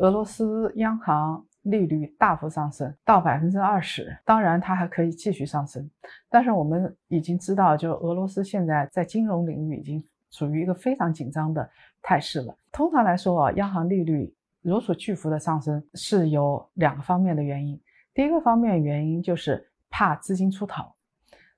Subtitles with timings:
[0.00, 5.88] 俄罗斯央行利率大幅上升到百分之二十，当然它还可以继续上升，
[6.30, 11.68] 但是我们已经知道，就俄罗斯现在在金融领域已经处于一个非常紧张的
[12.00, 12.56] 态势了。
[12.72, 17.78] 通常来说啊，央行利率如此巨幅的上升是有两个方面的原因。
[18.14, 20.90] 第一个方面原因就是怕资金出逃，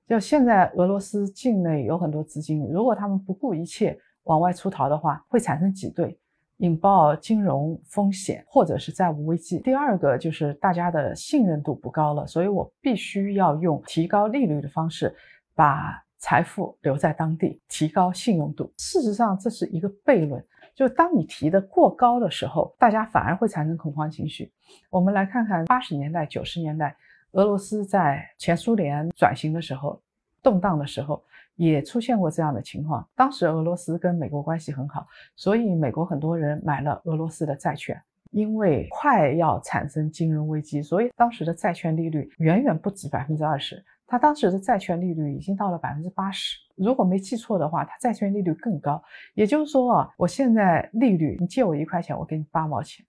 [0.08, 6.18] 就现在俄罗斯境内有很多资金，如果他们不顾一切往外出逃的话，会产生挤兑。
[6.62, 9.58] 引爆金融风险或者是债务危机。
[9.58, 15.12] 第二个就是大家的信任度不高了，所以我必须要用提高利率的方式
[15.56, 18.72] 把财富留在当地，提高信用度。
[18.78, 20.40] 事实上，这是一个悖论，
[20.72, 24.52] 就当你提的过高的时候，大家反而会产生恐慌情绪。
[24.88, 26.96] 我们来看看八十年代、九十年代，
[27.32, 30.00] 俄罗斯在前苏联转型的时候，
[30.42, 31.22] 动荡的时候。
[31.56, 33.06] 也出现过这样的情况。
[33.14, 35.06] 当时俄罗斯跟美国关系很好，
[35.36, 38.02] 所以美国很多人买了俄罗斯的债券。
[38.30, 43.84] 因为快要产生金融危机，所以当时的债券利率远远不止百分之二十。
[44.06, 46.56] 它当时的债券利率已经到了百分之八十。
[46.74, 49.00] 如果没记错的话，它债券利率更高。
[49.34, 53.04] 也就是说啊，我现在利率，你借我一块钱，我给你八毛钱，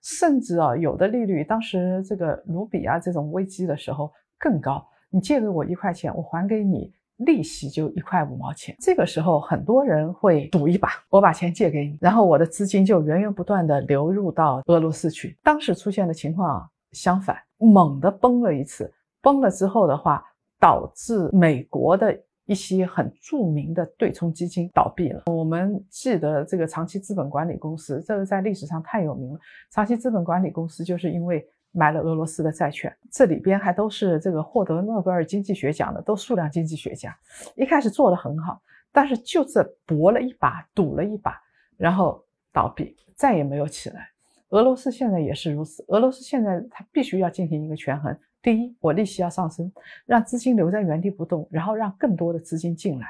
[0.00, 4.88] 甚至啊，有的利率，当时这个卢比啊这种危机的时候更高。
[5.12, 6.92] 你借给我一块钱，我还给你。
[7.18, 15.38] 利息就一块五毛钱，这个时候很多人会赌一把，我把钱借给你，然后我的资金就源源不断的流入到俄罗斯去。
[15.40, 20.24] 当时出现的情况相反，猛地崩了一次，崩了之后的话，
[20.58, 25.22] 导致美国的一些很著名的对冲基金倒闭了。
[25.26, 29.38] 我们记得这个长期资本管理公司，这个在历史上太有名了。
[29.70, 31.46] 长期资本管理公司就是因为。
[31.72, 37.16] 买了俄罗斯的债券，这里边还都是这个获得诺贝尔经济学奖的，都数量经济学家。
[37.56, 38.60] 一开始做的很好，
[38.92, 41.40] 但是就这搏了一把，赌了一把，
[41.76, 44.08] 然后倒闭，再也没有起来。
[44.50, 45.82] 俄罗斯现在也是如此。
[45.88, 49.72] 俄罗斯现在它必须要进行一个权衡：第一，我利息要上升，
[50.04, 53.06] 让资金留在原地不动，然后让更多的资金进来；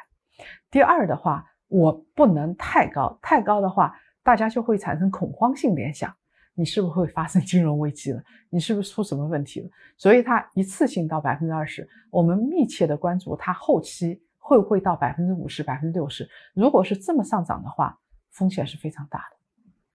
[0.71, 6.15] 第二的话，我不能太高，太高的话，大家就会产生恐慌性联想。
[6.55, 8.23] 你是不是会发生金融危机了？
[8.51, 9.69] 你是不是出什么问题了？
[9.97, 16.29] 所以它一次性到百分之二十，我们密切的关注它后期会不会到百分之五十、百分之六十。
[16.55, 17.99] 如果是这么上涨的话，
[18.31, 19.41] 风险是非常大的。